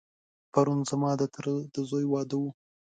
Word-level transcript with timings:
پرون 0.53 0.79
ځما 0.89 1.11
دتره 1.19 1.55
دځوی 1.73 2.05
واده 2.11 2.37
و. 2.41 2.43